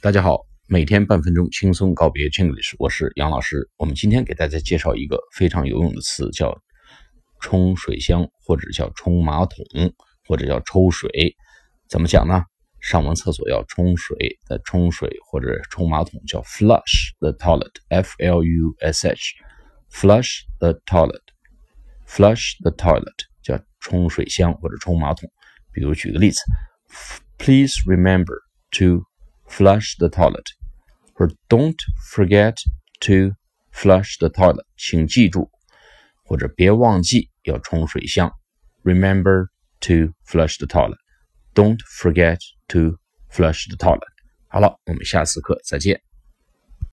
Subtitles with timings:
[0.00, 3.68] 大家好，每天半分钟轻松告别 Chinglish，我是杨老师。
[3.76, 6.56] 我们今天给大家介绍一个非常有用的词，叫
[7.40, 9.66] 冲水箱，或者叫冲马桶，
[10.24, 11.34] 或者叫抽水。
[11.88, 12.44] 怎么讲呢？
[12.78, 14.16] 上完厕所要冲水
[14.46, 25.28] 的冲水，或者冲马桶叫 flush the toilet，f l u s h，flush the toilet，flush the toilet 叫冲水箱或者冲马桶。
[25.72, 26.40] 比如举个例子
[27.36, 28.36] ，Please remember
[28.78, 29.02] to
[29.47, 30.45] Flush the toilet，
[31.13, 31.77] 或者 Don't
[32.11, 32.55] forget
[33.01, 33.35] to
[33.71, 35.49] flush the toilet，请记住
[36.23, 38.31] 或者别忘记要冲水箱。
[38.83, 39.47] Remember
[39.81, 42.97] to flush the toilet，Don't forget to
[43.29, 44.01] flush the toilet。
[44.47, 46.01] 好了，我们下次课再见。